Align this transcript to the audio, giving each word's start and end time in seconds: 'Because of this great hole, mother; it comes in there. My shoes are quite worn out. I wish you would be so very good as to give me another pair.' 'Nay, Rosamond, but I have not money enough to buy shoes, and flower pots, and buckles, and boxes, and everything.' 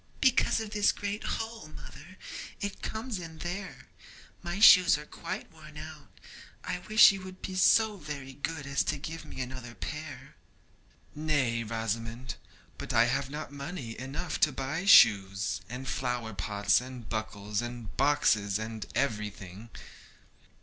'Because 0.19 0.59
of 0.59 0.71
this 0.71 0.91
great 0.91 1.23
hole, 1.23 1.67
mother; 1.67 2.17
it 2.59 2.81
comes 2.81 3.19
in 3.19 3.37
there. 3.37 3.85
My 4.41 4.59
shoes 4.59 4.97
are 4.97 5.05
quite 5.05 5.51
worn 5.51 5.77
out. 5.77 6.09
I 6.63 6.79
wish 6.79 7.11
you 7.11 7.21
would 7.21 7.43
be 7.43 7.53
so 7.53 7.97
very 7.97 8.33
good 8.33 8.65
as 8.65 8.83
to 8.85 8.97
give 8.97 9.25
me 9.25 9.39
another 9.41 9.75
pair.' 9.75 10.33
'Nay, 11.13 11.61
Rosamond, 11.63 12.33
but 12.79 12.93
I 12.93 13.05
have 13.05 13.29
not 13.29 13.53
money 13.53 13.95
enough 13.99 14.39
to 14.39 14.51
buy 14.51 14.85
shoes, 14.85 15.61
and 15.69 15.87
flower 15.87 16.33
pots, 16.33 16.81
and 16.81 17.07
buckles, 17.07 17.61
and 17.61 17.95
boxes, 17.95 18.57
and 18.57 18.87
everything.' 18.95 19.69